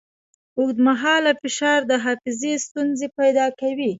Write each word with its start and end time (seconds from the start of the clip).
اوږدمهاله 0.59 1.31
فشار 1.41 1.79
د 1.91 1.93
حافظې 2.03 2.53
ستونزې 2.65 3.07
پیدا 3.19 3.45
کوي. 3.59 3.89